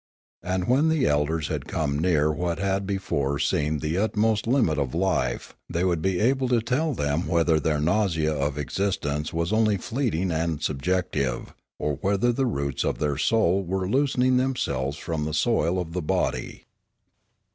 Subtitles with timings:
[0.41, 4.95] And when the elders had come near what had before seemed the utmost limit of
[4.95, 9.77] life, they would be able to tell them whether their nausea of existence was only
[9.77, 15.35] fleeting and subjective, or whether the roots of their soul were loosening themselves from the
[15.35, 16.63] soil of the body.